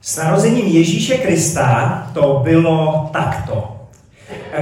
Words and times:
S 0.00 0.16
narozením 0.16 0.66
Ježíše 0.66 1.18
Krista 1.18 2.02
to 2.14 2.40
bylo 2.44 3.10
takto. 3.12 3.76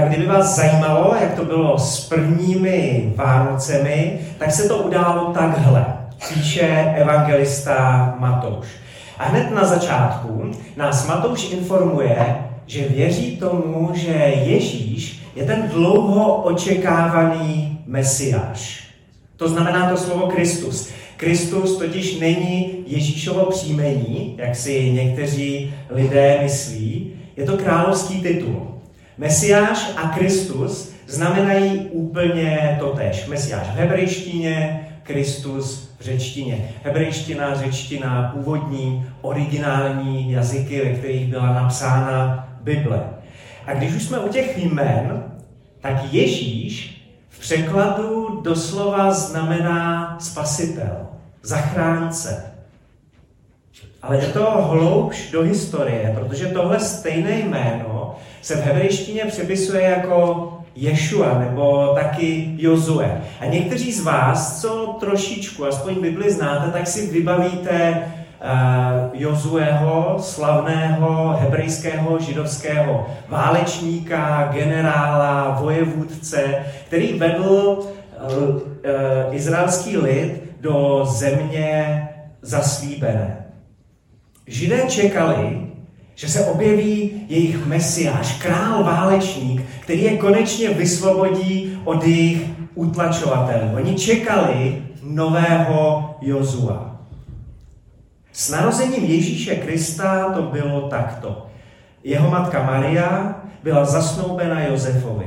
Kdyby 0.08 0.26
vás 0.26 0.56
zajímalo, 0.56 1.16
jak 1.20 1.34
to 1.34 1.44
bylo 1.44 1.78
s 1.78 2.08
prvními 2.08 3.12
Vánocemi, 3.16 4.20
tak 4.38 4.52
se 4.52 4.68
to 4.68 4.78
událo 4.78 5.32
takhle, 5.32 5.86
píše 6.34 6.94
evangelista 6.96 8.14
Matouš. 8.18 8.66
A 9.18 9.24
hned 9.24 9.50
na 9.50 9.64
začátku 9.64 10.50
nás 10.76 11.06
Matouš 11.06 11.52
informuje, 11.52 12.36
že 12.66 12.88
věří 12.88 13.36
tomu, 13.36 13.90
že 13.94 14.12
Ježíš 14.44 15.22
je 15.34 15.44
ten 15.44 15.68
dlouho 15.68 16.42
očekávaný 16.42 17.78
mesiáš. 17.86 18.88
To 19.36 19.48
znamená 19.48 19.90
to 19.90 19.96
slovo 19.96 20.26
Kristus. 20.26 20.88
Kristus 21.16 21.78
totiž 21.78 22.18
není 22.18 22.84
Ježíšovo 22.86 23.50
příjmení, 23.50 24.34
jak 24.38 24.56
si 24.56 24.92
někteří 24.92 25.74
lidé 25.90 26.38
myslí, 26.42 27.12
je 27.36 27.44
to 27.44 27.56
královský 27.56 28.20
titul. 28.20 28.80
Mesiáš 29.18 29.90
a 29.96 30.08
Kristus 30.08 30.92
znamenají 31.06 31.78
úplně 31.78 32.76
to 32.80 32.88
tež. 32.88 33.26
Mesiáš 33.26 33.66
v 33.66 33.76
hebrejštině, 33.76 34.80
Kristus 35.02 35.90
v 35.98 36.04
řečtině. 36.04 36.68
Hebrejština, 36.82 37.54
řečtina, 37.54 38.32
původní, 38.34 39.06
originální 39.20 40.32
jazyky, 40.32 40.80
ve 40.80 40.90
kterých 40.90 41.26
byla 41.26 41.54
napsána 41.54 42.48
Bible. 42.62 43.00
A 43.66 43.74
když 43.74 43.94
už 43.94 44.02
jsme 44.02 44.18
u 44.18 44.28
těch 44.28 44.58
jmen, 44.58 45.24
tak 45.80 46.12
Ježíš 46.12 46.95
v 47.36 47.40
překladu 47.40 48.40
doslova 48.44 49.12
znamená 49.12 50.16
spasitel, 50.20 50.96
zachránce. 51.42 52.52
Ale 54.02 54.16
je 54.16 54.26
to 54.26 54.50
hloubš 54.50 55.30
do 55.30 55.42
historie, 55.42 56.16
protože 56.18 56.46
tohle 56.46 56.80
stejné 56.80 57.38
jméno 57.38 58.14
se 58.42 58.56
v 58.56 58.64
hebrejštině 58.64 59.24
přepisuje 59.24 59.82
jako 59.82 60.52
Ješua 60.74 61.38
nebo 61.38 61.94
taky 61.94 62.54
Jozue. 62.56 63.22
A 63.40 63.46
někteří 63.46 63.92
z 63.92 64.04
vás, 64.04 64.60
co 64.60 64.96
trošičku, 65.00 65.64
aspoň 65.64 65.94
Bibli 66.00 66.32
znáte, 66.32 66.70
tak 66.70 66.86
si 66.86 67.06
vybavíte 67.06 68.04
Jozueho, 69.12 70.16
slavného 70.20 71.36
hebrejského 71.40 72.18
židovského 72.18 73.06
válečníka, 73.28 74.48
generála, 74.52 75.58
vojevůdce, 75.60 76.64
který 76.86 77.18
vedl 77.18 77.78
uh, 77.78 78.32
uh, 78.38 78.60
izraelský 79.30 79.96
lid 79.96 80.42
do 80.60 81.04
země 81.04 82.02
zaslíbené. 82.42 83.46
Židé 84.46 84.82
čekali, 84.88 85.66
že 86.14 86.28
se 86.28 86.46
objeví 86.46 87.26
jejich 87.28 87.66
mesiáš, 87.66 88.42
král 88.42 88.84
válečník, 88.84 89.62
který 89.80 90.02
je 90.02 90.16
konečně 90.16 90.68
vysvobodí 90.68 91.78
od 91.84 92.04
jejich 92.04 92.42
utlačovatelů. 92.74 93.76
Oni 93.76 93.94
čekali 93.94 94.82
nového 95.02 96.14
Jozua. 96.20 96.95
S 98.36 98.50
narozením 98.50 99.04
Ježíše 99.04 99.54
Krista 99.54 100.32
to 100.32 100.42
bylo 100.42 100.88
takto. 100.88 101.46
Jeho 102.04 102.30
matka 102.30 102.62
Maria 102.62 103.34
byla 103.62 103.84
zasnoubena 103.84 104.64
Josefovi. 104.64 105.26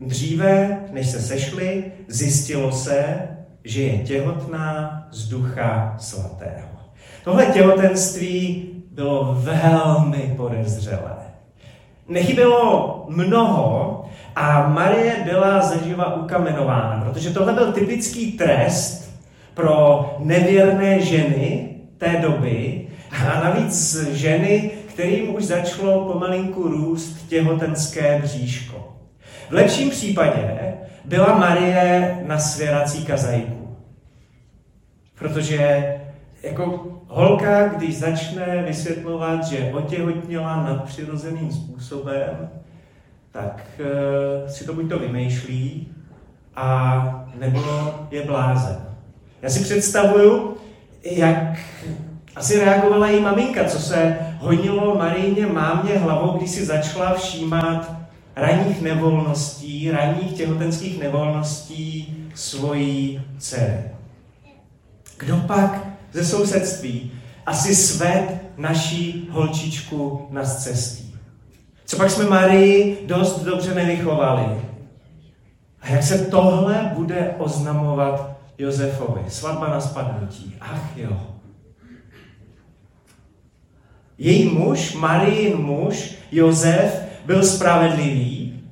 Dříve, 0.00 0.80
než 0.92 1.06
se 1.06 1.20
sešli, 1.20 1.84
zjistilo 2.06 2.72
se, 2.72 3.18
že 3.64 3.82
je 3.82 3.98
těhotná 3.98 5.06
z 5.10 5.28
ducha 5.28 5.94
svatého. 5.98 6.68
Tohle 7.24 7.46
těhotenství 7.46 8.68
bylo 8.92 9.36
velmi 9.38 10.34
podezřelé. 10.36 11.16
Nechybělo 12.08 13.04
mnoho 13.08 14.04
a 14.36 14.68
Marie 14.68 15.16
byla 15.24 15.60
zaživa 15.60 16.14
ukamenována, 16.14 17.04
protože 17.04 17.30
tohle 17.30 17.52
byl 17.52 17.72
typický 17.72 18.32
trest 18.32 19.10
pro 19.54 20.04
nevěrné 20.18 21.00
ženy 21.00 21.77
té 21.98 22.16
doby 22.22 22.88
a 23.10 23.40
navíc 23.44 23.96
ženy, 24.12 24.70
kterým 24.88 25.34
už 25.34 25.44
začalo 25.44 26.12
pomalinku 26.12 26.68
růst 26.68 27.28
těhotenské 27.28 28.18
bříško. 28.22 28.96
V 29.48 29.52
lepším 29.52 29.90
případě 29.90 30.74
byla 31.04 31.38
Marie 31.38 32.18
na 32.26 32.38
svěrací 32.38 33.04
kazajku, 33.04 33.76
protože 35.18 35.94
jako 36.42 36.86
holka, 37.06 37.68
když 37.68 37.98
začne 37.98 38.62
vysvětlovat, 38.66 39.44
že 39.44 39.72
otěhotněla 39.72 40.62
nadpřirozeným 40.62 41.52
způsobem, 41.52 42.50
tak 43.32 43.70
uh, 43.80 44.50
si 44.50 44.64
to 44.64 44.74
buď 44.74 44.88
to 44.88 44.98
vymýšlí, 44.98 45.88
a 46.56 47.28
nebo 47.34 47.60
je 48.10 48.22
blázen. 48.24 48.76
Já 49.42 49.50
si 49.50 49.60
představuju, 49.60 50.56
jak 51.04 51.58
asi 52.36 52.64
reagovala 52.64 53.08
její 53.08 53.22
maminka, 53.22 53.64
co 53.64 53.78
se 53.78 54.18
honilo 54.38 54.98
Maríně 54.98 55.46
mámě 55.46 55.98
hlavou, 55.98 56.38
když 56.38 56.50
si 56.50 56.64
začala 56.64 57.14
všímat 57.14 57.92
ranních 58.36 58.82
nevolností, 58.82 59.90
ranních 59.90 60.32
těhotenských 60.32 61.00
nevolností 61.00 62.16
svojí 62.34 63.22
dcery. 63.38 63.82
Kdo 65.18 65.36
pak 65.36 65.88
ze 66.12 66.24
sousedství 66.24 67.12
asi 67.46 67.74
sved 67.74 68.38
naší 68.56 69.28
holčičku 69.30 70.26
na 70.30 70.44
cestí. 70.44 71.14
Co 71.84 71.96
pak 71.96 72.10
jsme 72.10 72.24
Marii 72.24 73.04
dost 73.06 73.44
dobře 73.44 73.74
nevychovali. 73.74 74.60
A 75.80 75.88
jak 75.88 76.02
se 76.02 76.18
tohle 76.18 76.92
bude 76.94 77.34
oznamovat 77.38 78.37
Josefovi? 78.58 79.20
Svatba 79.28 79.68
na 79.68 79.80
spadnutí. 79.80 80.56
Ach 80.60 80.96
jo. 80.96 81.20
Její 84.18 84.48
muž, 84.48 84.94
Marijin 84.94 85.56
muž, 85.56 86.14
Josef, 86.32 87.02
byl 87.26 87.42
spravedlivý, 87.42 88.62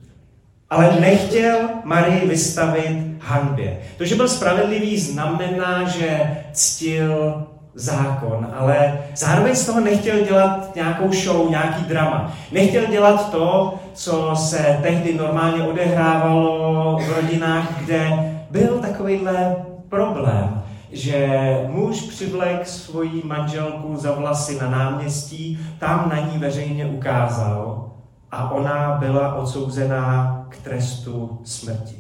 ale 0.71 1.01
nechtěl 1.01 1.69
Marii 1.85 2.29
vystavit 2.29 2.99
hanbě. 3.21 3.81
To, 3.99 4.05
že 4.05 4.15
byl 4.15 4.29
spravedlivý, 4.29 5.01
znamená, 5.01 5.89
že 5.89 6.37
ctil 6.53 7.47
zákon, 7.75 8.49
ale 8.59 8.99
zároveň 9.17 9.55
z 9.55 9.67
toho 9.67 9.81
nechtěl 9.81 10.25
dělat 10.25 10.75
nějakou 10.75 11.13
show, 11.13 11.51
nějaký 11.51 11.85
drama. 11.85 12.33
Nechtěl 12.53 12.87
dělat 12.87 13.31
to, 13.31 13.75
co 13.95 14.37
se 14.37 14.79
tehdy 14.83 15.15
normálně 15.15 15.63
odehrávalo 15.63 16.99
v 16.99 17.13
rodinách, 17.17 17.85
kde 17.85 18.11
byl 18.51 18.79
takovýhle 18.79 19.57
problém, 19.89 20.63
že 20.93 21.29
muž 21.69 22.03
přivlek 22.03 22.67
svoji 22.67 23.23
manželku 23.25 23.97
za 23.97 24.13
vlasy 24.13 24.59
na 24.61 24.71
náměstí, 24.71 25.59
tam 25.79 26.09
na 26.09 26.19
ní 26.19 26.39
veřejně 26.39 26.87
ukázal 26.87 27.91
a 28.31 28.51
ona 28.51 28.97
byla 29.01 29.35
odsouzená 29.35 30.47
k 30.49 30.57
trestu 30.57 31.39
smrti. 31.45 31.97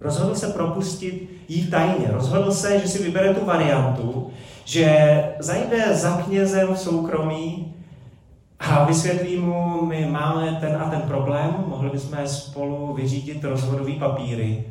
Rozhodl 0.00 0.34
se 0.34 0.46
propustit 0.46 1.30
jí 1.48 1.66
tajně. 1.66 2.06
Rozhodl 2.10 2.52
se, 2.52 2.80
že 2.80 2.88
si 2.88 3.02
vybere 3.02 3.34
tu 3.34 3.46
variantu, 3.46 4.30
že 4.64 5.22
zajde 5.38 5.94
za 5.94 6.22
knězem 6.22 6.74
v 6.74 6.78
soukromí 6.78 7.74
a 8.60 8.84
vysvětlí 8.84 9.36
mu, 9.36 9.86
my 9.86 10.06
máme 10.06 10.58
ten 10.60 10.76
a 10.76 10.90
ten 10.90 11.00
problém, 11.00 11.64
mohli 11.66 11.90
bychom 11.90 12.18
spolu 12.26 12.94
vyřídit 12.94 13.44
rozhodový 13.44 13.94
papíry. 13.94 14.64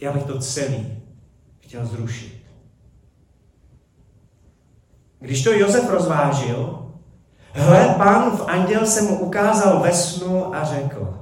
Já 0.00 0.12
bych 0.12 0.22
to 0.22 0.38
celý 0.38 0.86
chtěl 1.74 1.86
zrušit. 1.86 2.42
Když 5.20 5.44
to 5.44 5.52
Josef 5.52 5.90
rozvážil, 5.90 6.88
hle, 7.52 7.94
pánův 7.98 8.42
anděl 8.46 8.86
se 8.86 9.02
mu 9.02 9.18
ukázal 9.18 9.80
ve 9.80 9.92
snu 9.92 10.54
a 10.54 10.64
řekl, 10.64 11.18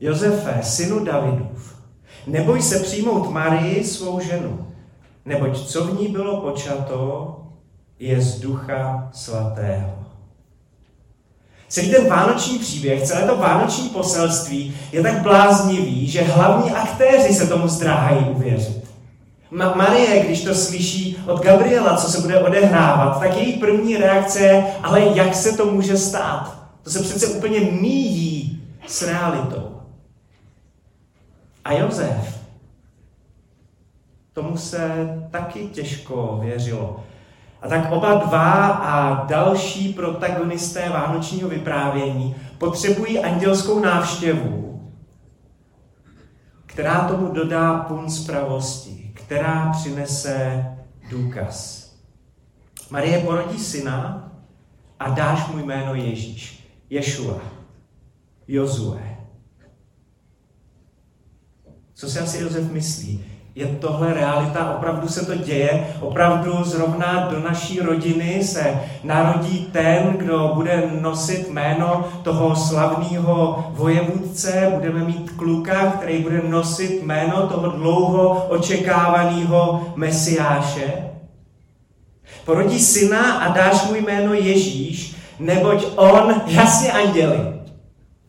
Josefe, 0.00 0.60
synu 0.62 1.04
Davidův, 1.04 1.78
Neboj 2.26 2.62
se 2.62 2.80
přijmout 2.80 3.30
Marii, 3.30 3.84
svou 3.84 4.20
ženu, 4.20 4.66
neboť 5.24 5.66
co 5.66 5.84
v 5.84 6.00
ní 6.00 6.08
bylo 6.08 6.40
počato, 6.40 7.36
je 7.98 8.20
z 8.20 8.40
ducha 8.40 9.10
svatého. 9.12 9.98
Celý 11.68 11.90
ten 11.90 12.08
vánoční 12.08 12.58
příběh, 12.58 13.02
celé 13.02 13.26
to 13.26 13.36
vánoční 13.36 13.88
poselství 13.88 14.76
je 14.92 15.02
tak 15.02 15.22
bláznivý, 15.22 16.06
že 16.06 16.22
hlavní 16.22 16.70
aktéři 16.70 17.34
se 17.34 17.46
tomu 17.46 17.68
zdráhají 17.68 18.24
uvěřit. 18.24 18.77
Ma- 19.50 19.76
Marie, 19.76 20.24
když 20.24 20.44
to 20.44 20.54
slyší 20.54 21.18
od 21.26 21.42
Gabriela, 21.42 21.96
co 21.96 22.10
se 22.10 22.20
bude 22.20 22.40
odehrávat, 22.40 23.20
tak 23.20 23.36
její 23.36 23.52
první 23.52 23.96
reakce 23.96 24.38
je, 24.40 24.66
ale 24.82 25.00
jak 25.00 25.34
se 25.34 25.56
to 25.56 25.66
může 25.66 25.96
stát? 25.96 26.58
To 26.82 26.90
se 26.90 27.02
přece 27.02 27.26
úplně 27.26 27.60
míjí 27.60 28.62
s 28.86 29.02
realitou. 29.02 29.80
A 31.64 31.72
Jozef, 31.72 32.38
tomu 34.32 34.56
se 34.56 35.08
taky 35.30 35.66
těžko 35.66 36.38
věřilo. 36.42 37.04
A 37.62 37.68
tak 37.68 37.92
oba 37.92 38.14
dva 38.14 38.66
a 38.66 39.24
další 39.26 39.92
protagonisté 39.92 40.88
vánočního 40.88 41.48
vyprávění 41.48 42.36
potřebují 42.58 43.18
andělskou 43.18 43.80
návštěvu, 43.80 44.82
která 46.66 47.00
tomu 47.08 47.32
dodá 47.32 47.74
pun 47.78 48.10
zpravosti, 48.10 49.07
která 49.28 49.72
přinese 49.72 50.64
důkaz. 51.10 51.88
Marie 52.90 53.20
porodí 53.20 53.58
syna 53.58 54.32
a 54.98 55.10
dáš 55.10 55.48
mu 55.48 55.58
jméno 55.58 55.94
Ježíš, 55.94 56.68
Ješua, 56.90 57.40
Jozue. 58.46 59.16
Co 61.94 62.08
si 62.08 62.18
asi 62.18 62.38
Josef 62.42 62.72
myslí? 62.72 63.24
Je 63.58 63.66
tohle 63.66 64.14
realita? 64.14 64.74
Opravdu 64.76 65.08
se 65.08 65.26
to 65.26 65.34
děje? 65.34 65.86
Opravdu 66.00 66.64
zrovna 66.64 67.28
do 67.30 67.40
naší 67.40 67.80
rodiny 67.80 68.44
se 68.44 68.80
narodí 69.04 69.68
ten, 69.72 70.14
kdo 70.16 70.52
bude 70.54 70.90
nosit 71.00 71.50
jméno 71.50 72.04
toho 72.22 72.56
slavného 72.56 73.64
vojevůdce? 73.70 74.72
Budeme 74.74 75.04
mít 75.04 75.30
kluka, 75.30 75.86
který 75.86 76.18
bude 76.18 76.42
nosit 76.48 77.02
jméno 77.02 77.46
toho 77.46 77.68
dlouho 77.68 78.46
očekávaného 78.48 79.86
mesiáše? 79.96 80.92
Porodí 82.44 82.80
syna 82.80 83.32
a 83.32 83.52
dáš 83.52 83.86
mu 83.88 83.94
jméno 83.94 84.34
Ježíš, 84.34 85.16
neboť 85.38 85.86
on, 85.96 86.42
jasně 86.46 86.92
anděli. 86.92 87.38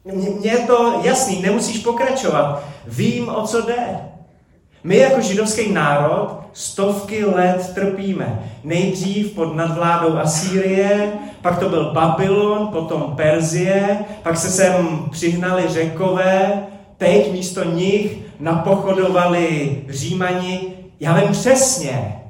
Mně 0.05 0.51
je 0.51 0.57
to 0.57 1.01
jasný, 1.03 1.41
nemusíš 1.41 1.79
pokračovat. 1.79 2.63
Vím, 2.87 3.29
o 3.29 3.47
co 3.47 3.61
jde. 3.61 4.09
My 4.83 4.97
jako 4.97 5.21
židovský 5.21 5.71
národ 5.71 6.39
stovky 6.53 7.25
let 7.25 7.71
trpíme. 7.73 8.39
Nejdřív 8.63 9.31
pod 9.31 9.55
nadvládou 9.55 10.17
Asýrie, 10.17 11.11
pak 11.41 11.59
to 11.59 11.69
byl 11.69 11.91
Babylon, 11.93 12.67
potom 12.67 13.13
Perzie, 13.15 13.99
pak 14.23 14.37
se 14.37 14.49
sem 14.49 15.05
přihnali 15.11 15.63
řekové, 15.67 16.63
teď 16.97 17.31
místo 17.31 17.63
nich 17.63 18.17
napochodovali 18.39 19.77
Římani. 19.89 20.61
Já 20.99 21.13
vím 21.13 21.31
přesně, 21.31 22.21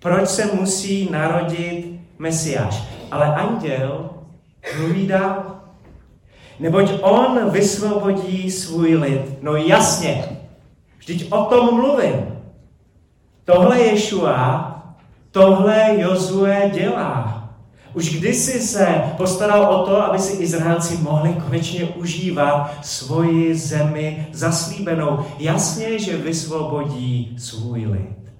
proč 0.00 0.28
se 0.28 0.50
musí 0.52 1.08
narodit 1.12 2.00
Mesiáš. 2.18 2.82
Ale 3.10 3.34
anděl 3.34 4.10
mluví 4.78 5.06
dál. 5.06 5.42
Neboť 6.60 6.90
on 7.00 7.50
vysvobodí 7.50 8.50
svůj 8.50 8.94
lid. 8.94 9.42
No 9.42 9.56
jasně, 9.56 10.24
vždyť 11.02 11.32
o 11.32 11.44
tom 11.44 11.74
mluvím. 11.74 12.38
Tohle 13.44 13.80
Ješua, 13.80 14.68
tohle 15.30 16.00
Jozue 16.00 16.70
dělá. 16.74 17.38
Už 17.94 18.10
kdysi 18.10 18.60
se 18.60 18.86
postaral 19.16 19.74
o 19.74 19.86
to, 19.86 20.02
aby 20.02 20.18
si 20.18 20.42
Izraelci 20.42 20.96
mohli 20.96 21.34
konečně 21.34 21.84
užívat 21.84 22.86
svoji 22.86 23.54
zemi 23.54 24.26
zaslíbenou. 24.32 25.18
Jasně, 25.38 25.98
že 25.98 26.16
vysvobodí 26.16 27.36
svůj 27.38 27.86
lid. 27.86 28.32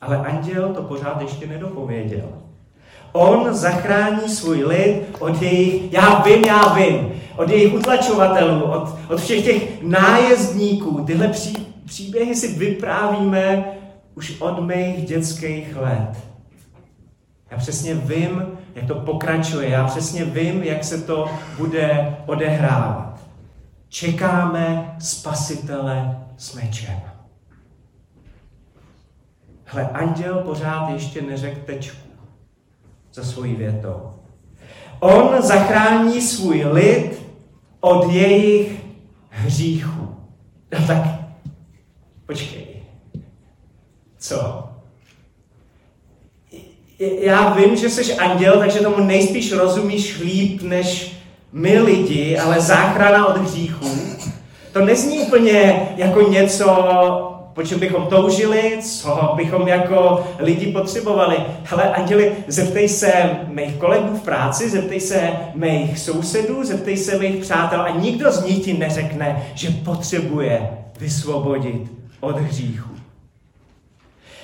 Ale 0.00 0.16
anděl 0.16 0.74
to 0.74 0.82
pořád 0.82 1.22
ještě 1.22 1.46
nedopověděl. 1.46 2.28
On 3.12 3.54
zachrání 3.54 4.28
svůj 4.28 4.64
lid 4.64 5.02
od 5.18 5.42
jejich, 5.42 5.92
já 5.92 6.22
vím, 6.22 6.44
já 6.44 6.74
vím, 6.74 7.12
od 7.36 7.50
jejich 7.50 7.74
utlačovatelů, 7.74 8.62
od, 8.62 8.88
od 9.08 9.20
všech 9.20 9.44
těch 9.44 9.82
nájezdníků. 9.82 11.04
Tyhle 11.04 11.28
pří, 11.28 11.66
příběhy 11.86 12.36
si 12.36 12.48
vyprávíme 12.58 13.64
už 14.14 14.40
od 14.40 14.60
mých 14.60 15.04
dětských 15.04 15.76
let. 15.76 16.10
Já 17.50 17.56
přesně 17.58 17.94
vím, 17.94 18.58
jak 18.74 18.86
to 18.86 18.94
pokračuje. 18.94 19.68
Já 19.68 19.86
přesně 19.86 20.24
vím, 20.24 20.62
jak 20.62 20.84
se 20.84 21.02
to 21.02 21.30
bude 21.58 22.16
odehrávat. 22.26 23.20
Čekáme 23.88 24.96
spasitele 24.98 26.18
s 26.36 26.54
mečem. 26.54 27.00
Hle, 29.64 29.88
anděl 29.88 30.34
pořád 30.34 30.90
ještě 30.90 31.22
neřekl 31.22 31.60
tečku 31.66 32.09
za 33.14 33.24
svojí 33.24 33.54
větou. 33.54 34.10
On 35.00 35.42
zachrání 35.42 36.20
svůj 36.20 36.64
lid 36.72 37.22
od 37.80 38.12
jejich 38.12 38.72
hříchů. 39.28 40.14
No 40.72 40.86
tak, 40.86 41.02
počkej. 42.26 42.66
Co? 44.18 44.64
Já 47.20 47.54
vím, 47.54 47.76
že 47.76 47.90
jsi 47.90 48.16
anděl, 48.16 48.58
takže 48.58 48.78
tomu 48.78 49.04
nejspíš 49.04 49.52
rozumíš 49.52 50.20
líp 50.20 50.62
než 50.62 51.16
my 51.52 51.78
lidi, 51.80 52.38
ale 52.38 52.60
záchrana 52.60 53.26
od 53.26 53.36
hříchů, 53.36 53.86
to 54.72 54.84
nezní 54.84 55.18
úplně 55.18 55.88
jako 55.96 56.20
něco, 56.20 56.66
po 57.60 57.66
čem 57.66 57.80
bychom 57.80 58.06
toužili, 58.06 58.78
co 58.82 59.32
bychom 59.36 59.68
jako 59.68 60.26
lidi 60.38 60.72
potřebovali. 60.72 61.36
Hele, 61.64 61.92
anděli, 61.92 62.32
zeptej 62.46 62.88
se 62.88 63.12
mých 63.46 63.76
kolegů 63.76 64.16
v 64.16 64.22
práci, 64.22 64.70
zeptej 64.70 65.00
se 65.00 65.30
mých 65.54 65.98
sousedů, 65.98 66.64
zeptej 66.64 66.96
se 66.96 67.18
mých 67.18 67.36
přátel 67.36 67.80
a 67.80 67.90
nikdo 67.90 68.32
z 68.32 68.44
nich 68.44 68.64
ti 68.64 68.72
neřekne, 68.72 69.42
že 69.54 69.70
potřebuje 69.70 70.70
vysvobodit 71.00 71.92
od 72.20 72.38
hříchu. 72.38 72.90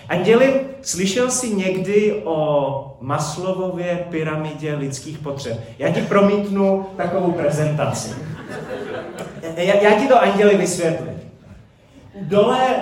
Anděli, 0.08 0.60
slyšel 0.82 1.30
jsi 1.30 1.54
někdy 1.54 2.22
o 2.24 2.96
Maslovově 3.00 4.06
pyramidě 4.10 4.74
lidských 4.74 5.18
potřeb? 5.18 5.60
Já 5.78 5.92
ti 5.92 6.02
promítnu 6.02 6.86
takovou 6.96 7.32
prezentaci. 7.32 8.14
Já, 9.56 9.74
já 9.74 10.00
ti 10.00 10.08
to, 10.08 10.22
Anděli, 10.22 10.56
vysvětlím. 10.56 11.25
Dole 12.20 12.76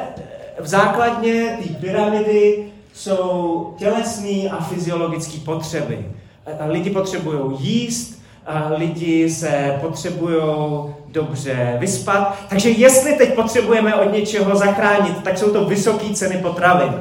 v 0.61 0.67
základně 0.67 1.59
té 1.63 1.75
pyramidy 1.75 2.65
jsou 2.93 3.75
tělesné 3.79 4.51
a 4.51 4.65
fyziologické 4.65 5.39
potřeby. 5.39 6.07
Lidi 6.67 6.91
potřebují 6.91 7.57
jíst, 7.59 8.23
lidi 8.77 9.31
se 9.31 9.79
potřebují 9.81 10.43
dobře 11.07 11.77
vyspat. 11.81 12.39
Takže 12.49 12.71
jestli 12.71 13.13
teď 13.13 13.35
potřebujeme 13.35 13.95
od 13.95 14.13
něčeho 14.13 14.57
zachránit, 14.57 15.23
tak 15.23 15.39
jsou 15.39 15.53
to 15.53 15.65
vysoké 15.65 16.15
ceny 16.15 16.39
potravin. 16.39 16.93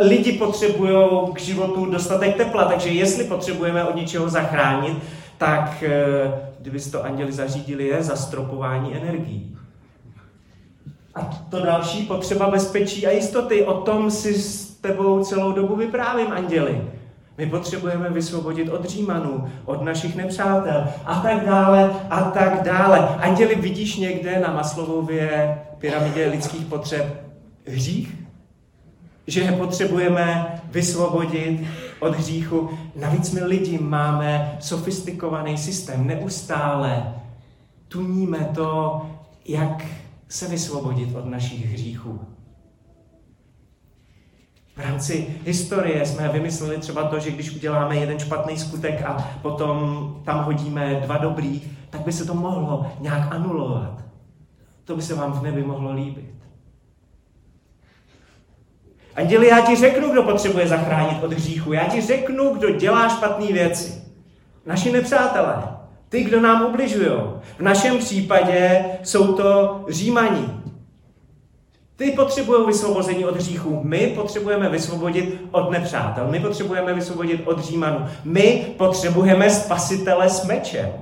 Lidi 0.00 0.32
potřebují 0.32 1.32
k 1.32 1.40
životu 1.40 1.86
dostatek 1.86 2.36
tepla, 2.36 2.64
takže 2.64 2.88
jestli 2.88 3.24
potřebujeme 3.24 3.84
od 3.84 3.94
něčeho 3.94 4.28
zachránit, 4.28 4.98
tak 5.38 5.82
eh, 5.86 6.32
kdyby 6.58 6.80
to 6.80 7.04
anděli 7.04 7.32
zařídili, 7.32 7.86
je 7.86 8.02
zastropování 8.02 8.96
energií. 8.96 9.56
A 11.20 11.44
to 11.50 11.62
další 11.62 12.02
potřeba 12.02 12.50
bezpečí 12.50 13.06
a 13.06 13.10
jistoty. 13.10 13.64
O 13.64 13.80
tom 13.80 14.10
si 14.10 14.34
s 14.34 14.70
tebou 14.70 15.24
celou 15.24 15.52
dobu 15.52 15.76
vyprávím, 15.76 16.32
anděli. 16.32 16.82
My 17.38 17.46
potřebujeme 17.46 18.10
vysvobodit 18.10 18.68
od 18.68 18.84
Římanů, 18.84 19.48
od 19.64 19.82
našich 19.82 20.16
nepřátel 20.16 20.86
a 21.04 21.20
tak 21.20 21.44
dále 21.46 21.90
a 22.10 22.20
tak 22.20 22.62
dále. 22.62 22.98
Anděli, 23.08 23.54
vidíš 23.54 23.96
někde 23.96 24.40
na 24.40 24.52
Maslovově 24.52 25.58
pyramidě 25.78 26.26
lidských 26.26 26.66
potřeb 26.66 27.24
hřích? 27.66 28.14
Že 29.26 29.40
je 29.40 29.52
potřebujeme 29.52 30.60
vysvobodit 30.64 31.60
od 32.00 32.16
hříchu. 32.16 32.70
Navíc 32.96 33.32
my 33.32 33.44
lidi 33.44 33.78
máme 33.78 34.56
sofistikovaný 34.60 35.58
systém. 35.58 36.06
Neustále 36.06 37.14
tuníme 37.88 38.48
to, 38.54 39.02
jak 39.44 39.86
se 40.30 40.48
vysvobodit 40.48 41.16
od 41.16 41.26
našich 41.26 41.66
hříchů. 41.66 42.20
V 44.76 44.80
rámci 44.80 45.36
historie 45.44 46.06
jsme 46.06 46.28
vymysleli 46.28 46.78
třeba 46.78 47.08
to, 47.08 47.18
že 47.18 47.30
když 47.30 47.50
uděláme 47.56 47.96
jeden 47.96 48.18
špatný 48.18 48.58
skutek 48.58 49.02
a 49.02 49.38
potom 49.42 50.20
tam 50.24 50.44
hodíme 50.44 50.94
dva 50.94 51.16
dobrý, 51.16 51.62
tak 51.90 52.00
by 52.00 52.12
se 52.12 52.24
to 52.24 52.34
mohlo 52.34 52.92
nějak 53.00 53.34
anulovat. 53.34 54.04
To 54.84 54.96
by 54.96 55.02
se 55.02 55.14
vám 55.14 55.32
v 55.32 55.42
nebi 55.42 55.62
mohlo 55.62 55.92
líbit. 55.92 56.34
Anděli, 59.16 59.48
já 59.48 59.60
ti 59.60 59.76
řeknu, 59.76 60.12
kdo 60.12 60.22
potřebuje 60.22 60.68
zachránit 60.68 61.22
od 61.22 61.32
hříchu. 61.32 61.72
Já 61.72 61.88
ti 61.88 62.00
řeknu, 62.00 62.54
kdo 62.54 62.70
dělá 62.70 63.08
špatné 63.08 63.46
věci. 63.46 64.04
Naši 64.66 64.92
nepřátelé. 64.92 65.69
Ty, 66.10 66.24
kdo 66.24 66.40
nám 66.40 66.66
ubližují. 66.66 67.10
V 67.58 67.60
našem 67.60 67.98
případě 67.98 68.84
jsou 69.02 69.32
to 69.32 69.84
římaní. 69.88 70.62
Ty 71.96 72.10
potřebují 72.10 72.66
vysvobození 72.66 73.24
od 73.24 73.36
hříchů. 73.36 73.80
My 73.84 74.06
potřebujeme 74.06 74.68
vysvobodit 74.68 75.40
od 75.50 75.70
nepřátel. 75.70 76.28
My 76.30 76.40
potřebujeme 76.40 76.94
vysvobodit 76.94 77.42
od 77.44 77.64
římanů. 77.64 78.06
My 78.24 78.74
potřebujeme 78.78 79.50
spasitele 79.50 80.30
s 80.30 80.46
mečem. 80.46 80.92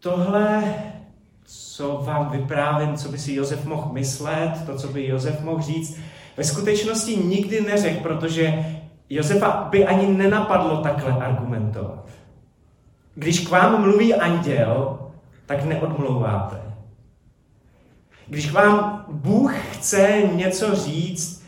Tohle 0.00 0.74
co 1.44 2.00
vám 2.02 2.30
vyprávím, 2.30 2.96
co 2.96 3.08
by 3.08 3.18
si 3.18 3.34
Josef 3.34 3.64
mohl 3.64 3.92
myslet, 3.92 4.52
to, 4.66 4.76
co 4.76 4.88
by 4.88 5.06
Josef 5.06 5.40
mohl 5.40 5.62
říct, 5.62 5.96
ve 6.36 6.44
skutečnosti 6.44 7.16
nikdy 7.16 7.60
neřekl, 7.60 8.02
protože 8.02 8.64
Josefa 9.14 9.68
by 9.70 9.86
ani 9.86 10.06
nenapadlo 10.06 10.82
takhle 10.82 11.12
argumentovat. 11.12 12.08
Když 13.14 13.46
k 13.46 13.50
vám 13.50 13.80
mluví 13.80 14.14
anděl, 14.14 14.98
tak 15.46 15.64
neodmlouváte. 15.64 16.60
Když 18.26 18.50
k 18.50 18.52
vám 18.52 19.04
Bůh 19.08 19.54
chce 19.72 20.22
něco 20.34 20.74
říct, 20.76 21.44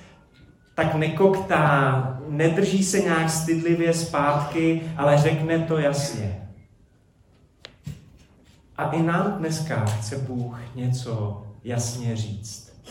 tak 0.74 0.94
nekoktá, 0.94 2.20
nedrží 2.28 2.84
se 2.84 3.00
nějak 3.00 3.30
stydlivě 3.30 3.94
zpátky, 3.94 4.82
ale 4.96 5.18
řekne 5.18 5.58
to 5.58 5.78
jasně. 5.78 6.48
A 8.76 8.90
i 8.90 9.02
nám 9.02 9.32
dneska 9.38 9.84
chce 9.84 10.18
Bůh 10.18 10.60
něco 10.74 11.42
jasně 11.64 12.16
říct. 12.16 12.82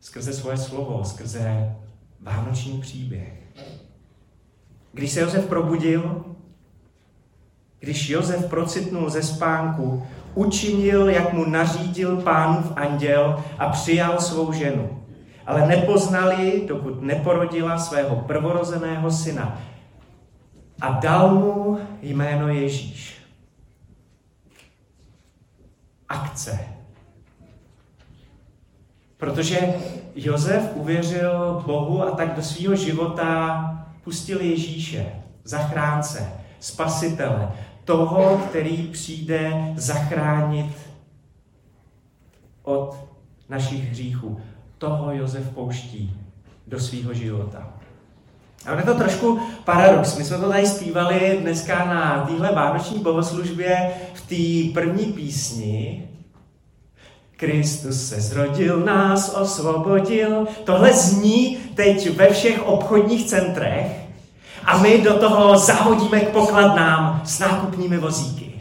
Skrze 0.00 0.32
svoje 0.32 0.56
slovo, 0.56 1.04
skrze 1.04 1.76
vánoční 2.20 2.80
příběh. 2.80 3.39
Když 4.92 5.12
se 5.12 5.20
Josef 5.20 5.46
probudil, 5.46 6.24
když 7.80 8.08
Josef 8.08 8.48
procitnul 8.48 9.10
ze 9.10 9.22
spánku, 9.22 10.06
učinil, 10.34 11.08
jak 11.08 11.32
mu 11.32 11.44
nařídil 11.44 12.16
pánův 12.16 12.72
anděl 12.76 13.44
a 13.58 13.68
přijal 13.68 14.20
svou 14.20 14.52
ženu. 14.52 15.02
Ale 15.46 15.66
nepoznali, 15.66 16.64
dokud 16.66 17.02
neporodila 17.02 17.78
svého 17.78 18.16
prvorozeného 18.16 19.10
syna. 19.10 19.60
A 20.80 20.90
dal 20.90 21.34
mu 21.34 21.78
jméno 22.02 22.48
Ježíš. 22.48 23.14
Akce. 26.08 26.58
Protože 29.16 29.58
Josef 30.14 30.70
uvěřil 30.74 31.62
Bohu 31.66 32.02
a 32.02 32.10
tak 32.10 32.36
do 32.36 32.42
svého 32.42 32.74
života 32.74 33.79
pustil 34.10 34.40
Ježíše, 34.40 35.06
zachránce, 35.44 36.32
spasitele, 36.60 37.52
toho, 37.84 38.38
který 38.48 38.76
přijde 38.76 39.72
zachránit 39.76 40.76
od 42.62 42.96
našich 43.48 43.90
hříchů. 43.90 44.40
Toho 44.78 45.12
Josef 45.12 45.48
pouští 45.48 46.16
do 46.66 46.80
svého 46.80 47.14
života. 47.14 47.68
A 48.66 48.74
je 48.74 48.82
to 48.82 48.94
trošku 48.94 49.40
paradox. 49.64 50.18
My 50.18 50.24
jsme 50.24 50.38
to 50.38 50.48
tady 50.48 50.66
zpívali 50.66 51.38
dneska 51.40 51.84
na 51.84 52.26
téhle 52.28 52.54
vánoční 52.54 52.98
bohoslužbě 52.98 53.90
v 54.14 54.20
té 54.20 54.80
první 54.80 55.12
písni. 55.12 56.08
Kristus 57.36 58.08
se 58.08 58.20
zrodil, 58.20 58.80
nás 58.80 59.34
osvobodil. 59.34 60.46
Tohle 60.64 60.92
zní 60.92 61.56
teď 61.74 62.16
ve 62.16 62.30
všech 62.30 62.66
obchodních 62.66 63.26
centrech 63.26 63.99
a 64.64 64.78
my 64.78 65.00
do 65.00 65.14
toho 65.14 65.58
zahodíme 65.58 66.20
k 66.20 66.28
pokladnám 66.28 67.20
s 67.24 67.38
nákupními 67.38 67.98
vozíky. 67.98 68.60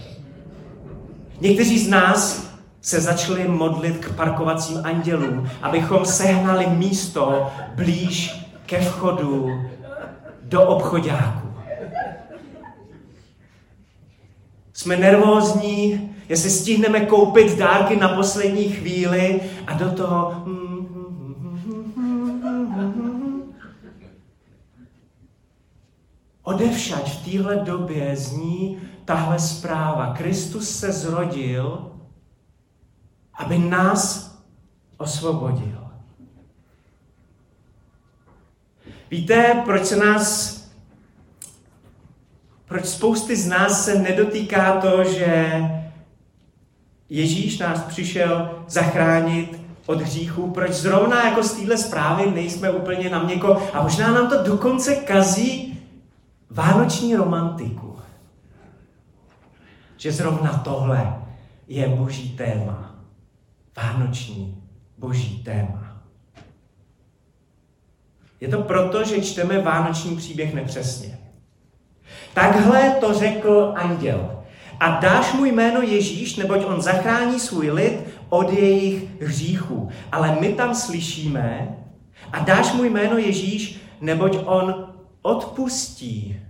Někteří 1.41 1.79
z 1.79 1.89
nás 1.89 2.49
se 2.81 3.01
začali 3.01 3.47
modlit 3.47 3.97
k 3.97 4.15
parkovacím 4.15 4.81
andělům, 4.83 5.49
abychom 5.61 6.05
sehnali 6.05 6.67
místo 6.67 7.47
blíž 7.75 8.45
ke 8.65 8.81
vchodu 8.81 9.47
do 10.43 10.61
obchodáku. 10.61 11.47
Jsme 14.73 14.97
nervózní, 14.97 16.09
jestli 16.29 16.49
stihneme 16.49 16.99
koupit 16.99 17.57
dárky 17.57 17.95
na 17.95 18.07
poslední 18.09 18.63
chvíli 18.63 19.41
a 19.67 19.73
do 19.73 19.91
toho 19.91 20.29
hmm, 20.45 20.68
Odevšať 26.49 27.11
v 27.11 27.25
téhle 27.25 27.55
době 27.55 28.15
zní 28.15 28.81
tahle 29.05 29.39
zpráva. 29.39 30.13
Kristus 30.17 30.69
se 30.69 30.91
zrodil, 30.91 31.91
aby 33.33 33.57
nás 33.57 34.31
osvobodil. 34.97 35.87
Víte, 39.11 39.61
proč 39.65 39.85
se 39.85 39.95
nás, 39.95 40.57
proč 42.65 42.85
spousty 42.85 43.35
z 43.35 43.47
nás 43.47 43.85
se 43.85 43.95
nedotýká 43.95 44.81
to, 44.81 45.03
že 45.03 45.63
Ježíš 47.09 47.59
nás 47.59 47.83
přišel 47.83 48.63
zachránit 48.67 49.61
od 49.85 50.01
hříchů, 50.01 50.51
proč 50.51 50.71
zrovna 50.71 51.25
jako 51.25 51.43
z 51.43 51.51
téhle 51.51 51.77
zprávy 51.77 52.31
nejsme 52.31 52.71
úplně 52.71 53.09
na 53.09 53.23
měko 53.23 53.69
a 53.73 53.83
možná 53.83 54.11
nám 54.11 54.29
to 54.29 54.43
dokonce 54.43 54.95
kazí 54.95 55.68
vánoční 56.59 57.15
romantiku. 57.15 57.95
Že 59.97 60.11
zrovna 60.11 60.53
tohle 60.53 61.15
je 61.67 61.87
boží 61.87 62.29
téma. 62.29 62.95
Vánoční 63.77 64.63
boží 64.97 65.43
téma. 65.43 66.01
Je 68.41 68.47
to 68.47 68.61
proto, 68.61 69.03
že 69.03 69.21
čteme 69.21 69.61
vánoční 69.61 70.17
příběh 70.17 70.53
nepřesně. 70.53 71.19
Takhle 72.33 72.91
to 72.91 73.13
řekl 73.13 73.73
anděl. 73.75 74.43
A 74.79 74.99
dáš 74.99 75.33
mu 75.33 75.45
jméno 75.45 75.81
Ježíš, 75.81 76.35
neboť 76.35 76.65
on 76.65 76.81
zachrání 76.81 77.39
svůj 77.39 77.71
lid 77.71 77.99
od 78.29 78.53
jejich 78.53 79.21
hříchů. 79.21 79.89
Ale 80.11 80.37
my 80.39 80.53
tam 80.53 80.75
slyšíme, 80.75 81.77
a 82.31 82.39
dáš 82.39 82.73
mu 82.73 82.83
jméno 82.83 83.17
Ježíš, 83.17 83.81
neboť 84.01 84.37
on 84.45 84.93
odpustí 85.21 86.48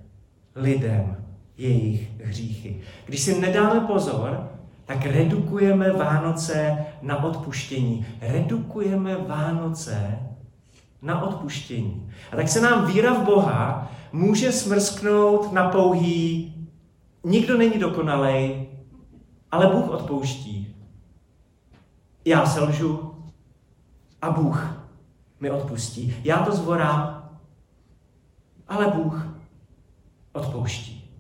lidem 0.59 1.17
jejich 1.57 2.09
hříchy. 2.23 2.81
Když 3.05 3.21
si 3.21 3.41
nedáme 3.41 3.79
pozor, 3.79 4.49
tak 4.85 5.05
redukujeme 5.05 5.91
Vánoce 5.91 6.85
na 7.01 7.23
odpuštění. 7.23 8.05
Redukujeme 8.21 9.17
Vánoce 9.17 10.19
na 11.01 11.21
odpuštění. 11.21 12.11
A 12.31 12.35
tak 12.35 12.49
se 12.49 12.61
nám 12.61 12.85
víra 12.85 13.13
v 13.13 13.25
Boha 13.25 13.91
může 14.13 14.51
smrsknout 14.51 15.53
na 15.53 15.69
pouhý 15.69 16.53
nikdo 17.23 17.57
není 17.57 17.79
dokonalej, 17.79 18.67
ale 19.51 19.67
Bůh 19.67 19.89
odpouští. 19.89 20.75
Já 22.25 22.45
selžu 22.45 23.15
a 24.21 24.31
Bůh 24.31 24.85
mi 25.39 25.51
odpustí. 25.51 26.15
Já 26.23 26.37
to 26.37 26.51
zvorám 26.51 27.19
ale 28.69 28.87
Bůh 28.87 29.27
odpouští. 30.39 31.11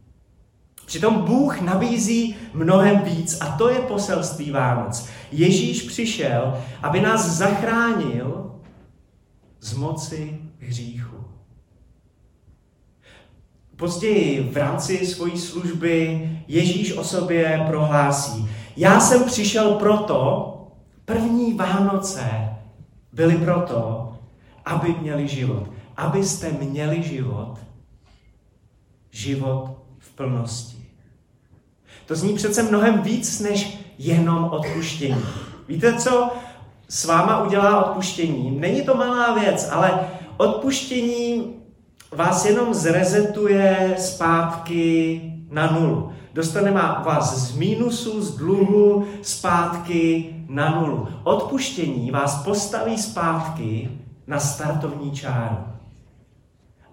Přitom 0.85 1.21
Bůh 1.25 1.61
nabízí 1.61 2.35
mnohem 2.53 3.01
víc 3.01 3.41
a 3.41 3.45
to 3.57 3.69
je 3.69 3.79
poselství 3.79 4.51
Vánoc. 4.51 5.09
Ježíš 5.31 5.81
přišel, 5.81 6.57
aby 6.83 7.01
nás 7.01 7.25
zachránil 7.29 8.51
z 9.61 9.73
moci 9.73 10.39
hříchu. 10.59 11.15
Později 13.75 14.49
v 14.51 14.57
rámci 14.57 15.05
svojí 15.05 15.37
služby 15.37 16.29
Ježíš 16.47 16.97
o 16.97 17.03
sobě 17.03 17.65
prohlásí. 17.67 18.49
Já 18.77 18.99
jsem 18.99 19.23
přišel 19.23 19.71
proto, 19.71 20.45
první 21.05 21.53
Vánoce 21.53 22.29
byly 23.13 23.37
proto, 23.37 24.13
aby 24.65 24.95
měli 25.01 25.27
život 25.27 25.67
abyste 25.99 26.51
měli 26.51 27.03
život, 27.03 27.57
život 29.11 29.75
v 29.99 30.15
plnosti. 30.15 30.85
To 32.05 32.15
zní 32.15 32.33
přece 32.33 32.63
mnohem 32.63 33.01
víc 33.01 33.39
než 33.39 33.77
jenom 33.97 34.43
odpuštění. 34.43 35.23
Víte, 35.67 35.93
co 35.93 36.29
s 36.89 37.05
váma 37.05 37.43
udělá 37.43 37.85
odpuštění? 37.85 38.51
Není 38.51 38.81
to 38.81 38.95
malá 38.95 39.33
věc, 39.33 39.69
ale 39.71 40.09
odpuštění 40.37 41.53
vás 42.11 42.45
jenom 42.45 42.73
zrezetuje 42.73 43.95
zpátky 43.97 45.21
na 45.51 45.71
nulu. 45.71 46.11
Dostane 46.33 46.71
vás 46.71 47.37
z 47.37 47.57
mínusu, 47.57 48.21
z 48.21 48.35
dluhu 48.35 49.05
zpátky 49.21 50.29
na 50.47 50.81
nulu. 50.81 51.07
Odpuštění 51.23 52.11
vás 52.11 52.43
postaví 52.43 52.97
zpátky 52.97 53.89
na 54.27 54.39
startovní 54.39 55.11
čáru. 55.11 55.57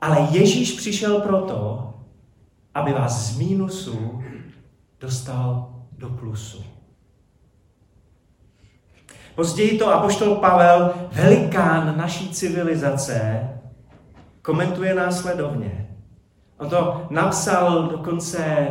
Ale 0.01 0.29
Ježíš 0.31 0.73
přišel 0.73 1.21
proto, 1.21 1.93
aby 2.77 2.93
vás 2.93 3.27
z 3.27 3.39
mínusu 3.39 4.23
dostal 5.01 5.75
do 5.93 6.09
plusu. 6.09 6.65
Později 9.35 9.79
to 9.79 9.93
apoštol 9.93 10.35
Pavel, 10.35 10.95
velikán 11.13 11.99
naší 11.99 12.29
civilizace, 12.29 13.49
komentuje 14.43 14.95
následovně. 14.95 15.89
On 16.59 16.71
to 16.71 17.07
napsal 17.11 17.83
dokonce 17.83 18.69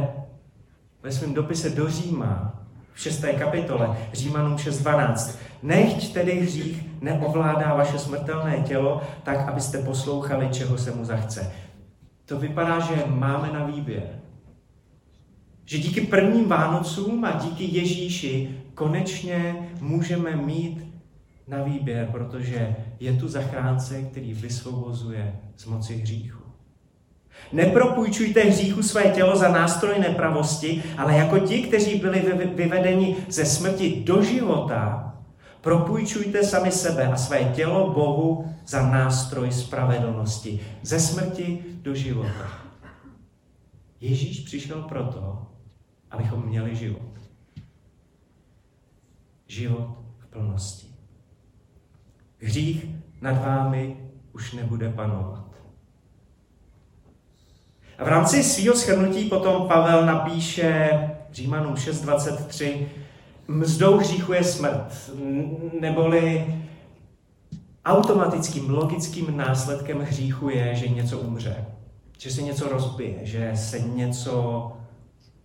ve 1.04 1.12
svém 1.12 1.34
dopise 1.34 1.70
do 1.70 1.90
Říma 1.90 2.54
v 2.94 3.00
6. 3.00 3.26
kapitole 3.40 3.98
Římanům 4.14 4.56
6.12. 4.56 5.36
Nechť 5.64 6.14
tedy 6.14 6.40
hřích 6.40 7.02
neovládá 7.02 7.74
vaše 7.74 8.00
smrtelné 8.00 8.58
tělo, 8.58 9.02
tak, 9.24 9.50
abyste 9.50 9.78
poslouchali, 9.78 10.50
čeho 10.50 10.78
se 10.78 10.92
mu 10.92 11.06
zachce. 11.06 11.52
To 12.26 12.40
vypadá, 12.40 12.80
že 12.80 13.04
máme 13.08 13.52
na 13.54 13.66
výběr. 13.66 14.20
Že 15.66 15.78
díky 15.78 16.02
prvním 16.02 16.48
Vánocům 16.48 17.26
a 17.26 17.32
díky 17.32 17.64
Ježíši 17.78 18.50
konečně 18.74 19.70
můžeme 19.82 20.36
mít 20.36 20.86
na 21.48 21.64
výběr, 21.64 22.10
protože 22.12 22.76
je 23.00 23.14
tu 23.14 23.28
zachránce, 23.28 24.02
který 24.02 24.34
vysvobozuje 24.34 25.40
z 25.58 25.66
moci 25.66 25.96
hříchu. 25.96 26.46
Nepropůjčujte 27.52 28.44
hříchu 28.44 28.84
své 28.84 29.04
tělo 29.04 29.36
za 29.36 29.50
nástroj 29.50 30.00
nepravosti, 30.00 30.84
ale 30.98 31.18
jako 31.18 31.40
ti, 31.40 31.62
kteří 31.62 32.00
byli 32.00 32.24
vyvedeni 32.56 33.16
ze 33.30 33.46
smrti 33.46 34.04
do 34.06 34.24
života, 34.24 35.15
propůjčujte 35.66 36.44
sami 36.44 36.72
sebe 36.72 37.08
a 37.08 37.18
své 37.18 37.44
tělo 37.44 37.94
Bohu 37.94 38.56
za 38.68 38.90
nástroj 38.90 39.52
spravedlnosti. 39.52 40.60
Ze 40.82 41.00
smrti 41.00 41.66
do 41.82 41.96
života. 41.96 42.50
Ježíš 44.02 44.40
přišel 44.40 44.82
proto, 44.82 45.48
abychom 46.12 46.46
měli 46.46 46.76
život. 46.76 47.20
Život 49.48 49.98
v 50.20 50.28
plnosti. 50.28 50.88
Hřích 52.40 52.86
nad 53.22 53.46
vámi 53.46 53.98
už 54.34 54.54
nebude 54.54 54.92
panovat. 54.92 55.46
A 57.98 58.04
v 58.04 58.08
rámci 58.08 58.44
svého 58.44 58.76
shrnutí 58.76 59.30
potom 59.30 59.68
Pavel 59.68 60.06
napíše 60.06 60.90
Římanům 61.32 61.74
6.23 61.74 62.88
Mzdou 63.48 63.98
hříchu 63.98 64.34
je 64.34 64.44
smrt, 64.44 65.12
neboli 65.80 66.46
automatickým, 67.86 68.70
logickým 68.70 69.38
následkem 69.38 70.00
hříchu 70.00 70.50
je, 70.50 70.76
že 70.76 70.88
něco 70.88 71.20
umře, 71.20 71.66
že 72.18 72.32
se 72.32 72.42
něco 72.42 72.70
rozbije, 72.70 73.16
že 73.22 73.52
se 73.56 73.80
něco 73.80 74.72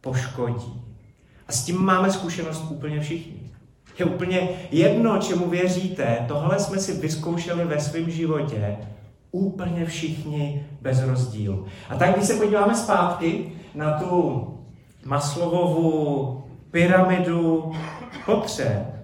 poškodí. 0.00 0.82
A 1.48 1.52
s 1.52 1.64
tím 1.64 1.84
máme 1.84 2.12
zkušenost 2.12 2.64
úplně 2.70 3.00
všichni. 3.00 3.50
Je 3.98 4.06
úplně 4.06 4.48
jedno, 4.70 5.18
čemu 5.18 5.50
věříte, 5.50 6.24
tohle 6.28 6.60
jsme 6.60 6.78
si 6.78 6.92
vyzkoušeli 6.92 7.64
ve 7.64 7.80
svém 7.80 8.10
životě, 8.10 8.76
úplně 9.30 9.86
všichni 9.86 10.66
bez 10.80 11.02
rozdílu. 11.02 11.66
A 11.88 11.96
tak, 11.96 12.14
když 12.14 12.26
se 12.26 12.34
podíváme 12.34 12.74
zpátky 12.74 13.52
na 13.74 13.98
tu 13.98 14.46
Maslovovu 15.04 16.44
pyramidu 16.70 17.72
potřeb, 18.26 19.00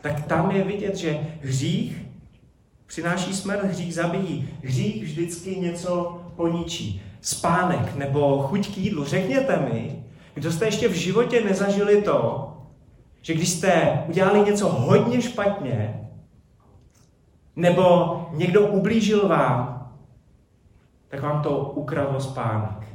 tak 0.00 0.26
tam 0.26 0.50
je 0.50 0.64
vidět, 0.64 0.96
že 0.96 1.20
hřích 1.42 2.04
přináší 2.86 3.34
smrt, 3.34 3.64
hřích 3.64 3.94
zabíjí. 3.94 4.48
Hřích 4.62 5.04
vždycky 5.04 5.56
něco 5.56 6.20
poničí. 6.36 7.02
Spánek 7.20 7.94
nebo 7.94 8.42
chuť 8.42 8.74
k 8.74 8.78
jídlu. 8.78 9.04
Řekněte 9.04 9.56
mi, 9.56 10.04
kdo 10.34 10.52
jste 10.52 10.64
ještě 10.64 10.88
v 10.88 10.92
životě 10.92 11.44
nezažili 11.44 12.02
to, 12.02 12.50
že 13.22 13.34
když 13.34 13.48
jste 13.48 14.04
udělali 14.08 14.40
něco 14.40 14.68
hodně 14.68 15.22
špatně, 15.22 16.00
nebo 17.56 18.16
někdo 18.32 18.66
ublížil 18.66 19.28
vám, 19.28 19.90
tak 21.08 21.22
vám 21.22 21.42
to 21.42 21.58
ukradlo 21.58 22.20
spánek. 22.20 22.93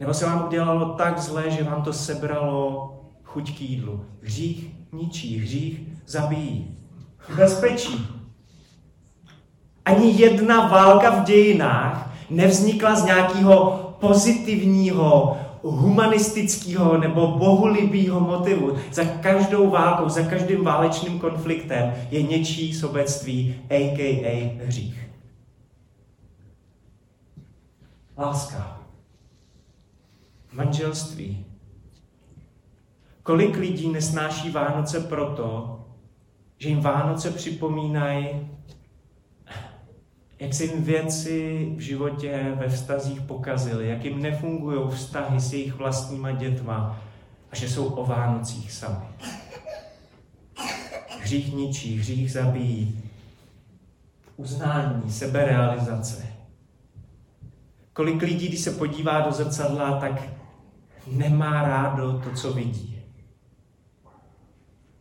Nebo 0.00 0.14
se 0.14 0.26
vám 0.26 0.46
udělalo 0.46 0.94
tak 0.94 1.18
zlé, 1.18 1.50
že 1.50 1.64
vám 1.64 1.82
to 1.82 1.92
sebralo 1.92 2.92
chuť 3.24 3.56
k 3.58 3.60
jídlu. 3.60 4.04
Hřích 4.22 4.70
ničí, 4.92 5.38
hřích 5.38 5.80
zabíjí. 6.06 6.76
Bezpečí. 7.36 8.06
Ani 9.84 10.22
jedna 10.22 10.68
válka 10.68 11.10
v 11.10 11.24
dějinách 11.24 12.14
nevznikla 12.30 12.96
z 12.96 13.04
nějakého 13.04 13.82
pozitivního, 14.00 15.36
humanistického 15.62 16.98
nebo 16.98 17.26
bohulibého 17.26 18.20
motivu. 18.20 18.76
Za 18.92 19.04
každou 19.04 19.70
válkou, 19.70 20.08
za 20.08 20.22
každým 20.22 20.64
válečným 20.64 21.18
konfliktem 21.18 21.94
je 22.10 22.22
něčí 22.22 22.74
sobectví, 22.74 23.54
a.k.a. 23.70 24.64
hřích. 24.64 25.08
Láska. 28.18 28.85
Manželství. 30.56 31.46
Kolik 33.22 33.56
lidí 33.56 33.88
nesnáší 33.88 34.50
Vánoce 34.50 35.00
proto, 35.00 35.80
že 36.58 36.68
jim 36.68 36.80
Vánoce 36.80 37.30
připomínají 37.30 38.28
jak 40.38 40.54
se 40.54 40.64
jim 40.64 40.82
věci 40.82 41.68
v 41.76 41.80
životě, 41.80 42.52
ve 42.58 42.68
vztazích 42.68 43.20
pokazily, 43.20 43.88
jak 43.88 44.04
jim 44.04 44.22
nefungují 44.22 44.90
vztahy 44.90 45.40
s 45.40 45.52
jejich 45.52 45.74
vlastníma 45.74 46.32
dětma 46.32 47.00
a 47.52 47.56
že 47.56 47.68
jsou 47.68 47.86
o 47.86 48.06
Vánocích 48.06 48.72
sami. 48.72 49.06
Hřích 51.20 51.54
ničí, 51.54 51.98
hřích 51.98 52.32
zabíjí. 52.32 53.02
Uznání, 54.36 55.12
seberealizace. 55.12 56.26
Kolik 57.92 58.22
lidí, 58.22 58.48
když 58.48 58.60
se 58.60 58.70
podívá 58.70 59.20
do 59.20 59.32
zrcadla, 59.32 60.00
tak 60.00 60.22
nemá 61.06 61.62
rádo 61.62 62.20
to, 62.24 62.30
co 62.30 62.52
vidí. 62.52 63.02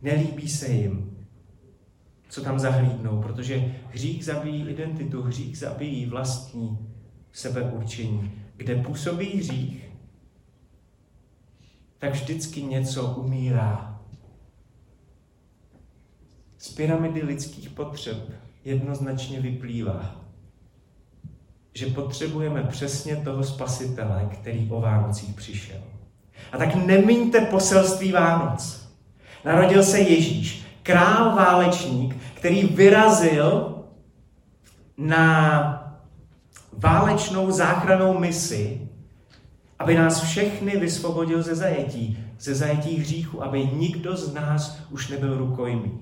Nelíbí 0.01 0.49
se 0.49 0.67
jim 0.67 1.15
co 2.35 2.41
tam 2.41 2.59
zahlídnou, 2.59 3.21
protože 3.21 3.75
hřích 3.91 4.25
zabíjí 4.25 4.69
identitu, 4.69 5.21
hřích 5.21 5.57
zabíjí 5.57 6.05
vlastní 6.05 6.79
sebeurčení. 7.31 8.31
Kde 8.55 8.75
působí 8.75 9.25
hřích, 9.25 9.89
tak 11.97 12.13
vždycky 12.13 12.63
něco 12.63 13.07
umírá. 13.07 14.01
Z 16.57 16.69
pyramidy 16.69 17.23
lidských 17.23 17.69
potřeb 17.69 18.31
jednoznačně 18.65 19.41
vyplývá, 19.41 20.25
že 21.73 21.85
potřebujeme 21.85 22.63
přesně 22.63 23.15
toho 23.15 23.43
spasitele, 23.43 24.29
který 24.31 24.69
o 24.71 24.81
Vánocích 24.81 25.35
přišel. 25.35 25.94
A 26.51 26.57
tak 26.57 26.75
nemiňte 26.75 27.41
poselství 27.41 28.11
Vánoc. 28.11 28.89
Narodil 29.45 29.83
se 29.83 29.99
Ježíš, 29.99 30.65
král 30.83 31.35
válečník, 31.35 32.17
který 32.33 32.63
vyrazil 32.63 33.75
na 34.97 35.81
válečnou 36.73 37.51
záchranou 37.51 38.19
misi, 38.19 38.89
aby 39.79 39.95
nás 39.95 40.23
všechny 40.23 40.77
vysvobodil 40.77 41.43
ze 41.43 41.55
zajetí, 41.55 42.19
ze 42.39 42.55
zajetí 42.55 42.95
hříchu, 42.97 43.43
aby 43.43 43.65
nikdo 43.65 44.17
z 44.17 44.33
nás 44.33 44.81
už 44.89 45.09
nebyl 45.09 45.37
rukojmí. 45.37 45.99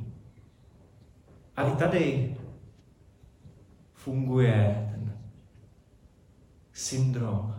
A 1.55 1.63
i 1.63 1.71
tady 1.71 2.35
funguje 3.93 4.89
ten 4.91 5.13
syndrom, 6.73 7.55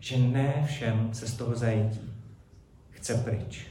že 0.00 0.16
ne 0.18 0.64
všem 0.66 1.08
se 1.12 1.26
z 1.26 1.34
toho 1.34 1.54
zajetí 1.54 2.08
chce 2.90 3.14
pryč. 3.14 3.66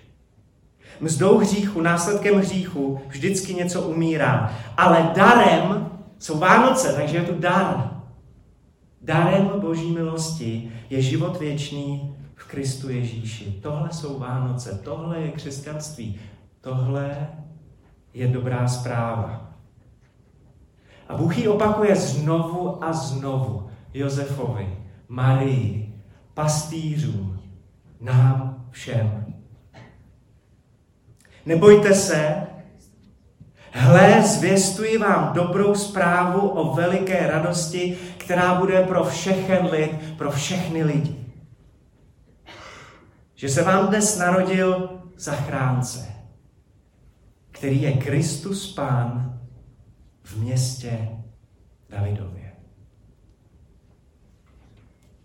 Mzdou 0.99 1.37
hříchu, 1.37 1.81
následkem 1.81 2.35
hříchu 2.35 3.01
vždycky 3.07 3.53
něco 3.53 3.81
umírá. 3.81 4.53
Ale 4.77 5.11
darem 5.15 5.89
jsou 6.19 6.39
Vánoce, 6.39 6.93
takže 6.93 7.17
je 7.17 7.23
tu 7.23 7.39
dar. 7.39 8.01
Darem 9.01 9.51
Boží 9.59 9.91
milosti 9.91 10.71
je 10.89 11.01
život 11.01 11.39
věčný 11.39 12.15
v 12.35 12.47
Kristu 12.47 12.89
Ježíši. 12.89 13.59
Tohle 13.61 13.89
jsou 13.91 14.19
Vánoce, 14.19 14.81
tohle 14.83 15.19
je 15.19 15.31
křesťanství, 15.31 16.19
tohle 16.61 17.27
je 18.13 18.27
dobrá 18.27 18.67
zpráva. 18.67 19.51
A 21.09 21.17
Bůh 21.17 21.37
ji 21.37 21.47
opakuje 21.47 21.95
znovu 21.95 22.83
a 22.83 22.93
znovu 22.93 23.69
Josefovi, 23.93 24.77
Marii, 25.07 25.86
pastýřům, 26.37 27.39
nám 28.01 28.65
všem. 28.71 29.25
Nebojte 31.45 31.95
se, 31.95 32.47
hle, 33.71 34.23
zvěstuji 34.23 34.97
vám 34.97 35.33
dobrou 35.33 35.75
zprávu 35.75 36.49
o 36.49 36.75
veliké 36.75 37.27
radosti, 37.27 37.97
která 38.17 38.55
bude 38.55 38.83
pro 38.83 39.03
všechen 39.03 39.65
lid, 39.65 40.17
pro 40.17 40.31
všechny 40.31 40.83
lidi. 40.83 41.25
Že 43.35 43.49
se 43.49 43.63
vám 43.63 43.87
dnes 43.87 44.17
narodil 44.17 45.01
zachránce, 45.15 46.07
který 47.51 47.81
je 47.81 47.97
Kristus 47.97 48.73
Pán 48.73 49.39
v 50.23 50.37
městě 50.37 51.09
Davidově. 51.89 52.46